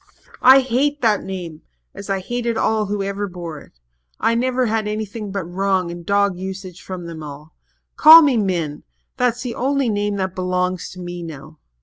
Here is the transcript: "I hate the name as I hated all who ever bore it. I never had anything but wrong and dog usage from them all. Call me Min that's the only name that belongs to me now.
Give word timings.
"I 0.41 0.61
hate 0.61 1.01
the 1.03 1.17
name 1.17 1.61
as 1.93 2.09
I 2.09 2.21
hated 2.21 2.57
all 2.57 2.87
who 2.87 3.03
ever 3.03 3.27
bore 3.27 3.59
it. 3.59 3.79
I 4.19 4.33
never 4.33 4.65
had 4.65 4.87
anything 4.87 5.31
but 5.31 5.43
wrong 5.45 5.91
and 5.91 6.03
dog 6.03 6.39
usage 6.39 6.81
from 6.81 7.05
them 7.05 7.21
all. 7.21 7.53
Call 7.97 8.23
me 8.23 8.35
Min 8.35 8.81
that's 9.17 9.43
the 9.43 9.53
only 9.53 9.89
name 9.89 10.15
that 10.15 10.33
belongs 10.33 10.89
to 10.93 10.99
me 10.99 11.21
now. 11.21 11.59